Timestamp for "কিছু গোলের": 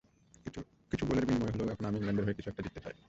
0.91-1.25